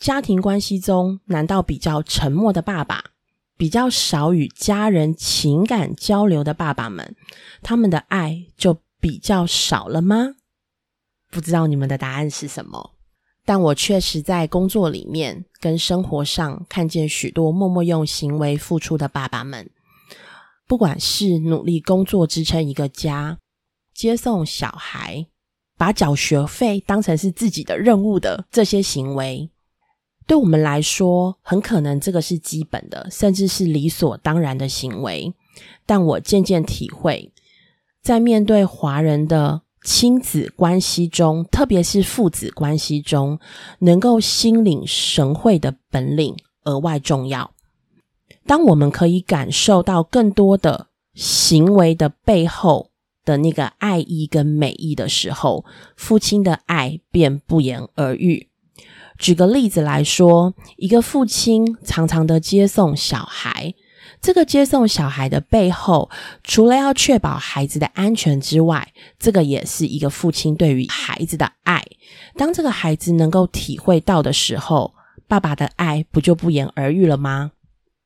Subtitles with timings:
[0.00, 3.04] 家庭关系中，难道比较沉默的爸爸，
[3.58, 7.14] 比较少与家人情感交流的爸爸们，
[7.60, 10.36] 他们的爱就比较少了吗？
[11.30, 12.92] 不知道你们的答案是什么？
[13.44, 19.68] 但我确实在工作里面跟生活上看见许多默默用行为付出的爸爸们，
[20.66, 23.36] 不管是努力工作支撑一个家，
[23.92, 25.26] 接送小孩，
[25.76, 29.50] 把缴学费当成是自己的任务的这些行为。
[30.30, 35.34] 对我们来说，很可能这个是基本的，甚至是理所当然的行为。
[35.84, 37.32] 但我渐渐体会，
[38.00, 43.40] 在面对华人的亲子关系中，特别是父子关系中，
[43.80, 47.50] 能够心领神会的本领额外重要。
[48.46, 52.92] 当我们可以感受到更多的行为的背后
[53.24, 55.64] 的那个爱意跟美意的时候，
[55.96, 58.49] 父亲的爱便不言而喻。
[59.20, 63.74] 举个例子来说，一个父亲常常的接送小孩，
[64.22, 66.08] 这个接送小孩的背后，
[66.42, 71.84] 除了要确保孩子的安全之外，这个也是一个父亲对于孩子的爱。
[72.34, 74.94] 当这个孩子能够体会到的时候，
[75.28, 77.52] 爸爸的爱不就不言而喻了吗？